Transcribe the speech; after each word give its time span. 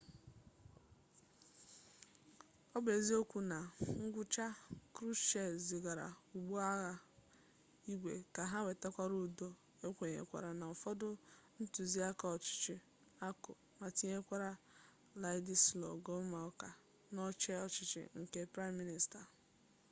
ọ 2.75 2.77
bụ 2.83 2.89
eziokwu 2.97 3.37
na 3.51 3.59
na 3.97 4.01
ngwụcha 4.07 4.47
krushchev 4.93 5.51
zigara 5.67 6.07
ụgbọ 6.37 6.55
agha 6.71 6.93
igwe 7.91 8.13
ka 8.35 8.43
ha 8.51 8.59
wetaghachi 8.67 9.15
udo 9.27 9.49
okwenyekwara 9.87 10.49
na 10.59 10.65
ụfọdụ 10.73 11.09
ntuziaka 11.61 12.25
ọchịchọ 12.35 12.75
akụ 13.27 13.51
ma 13.79 13.87
tinyekwa 13.97 14.37
wladyslaw 15.19 15.95
gomulka 16.05 16.69
n'oche 17.13 17.51
ọchịchị 17.65 18.01
nke 18.19 18.39
praịm 18.53 18.73
minista 18.77 19.19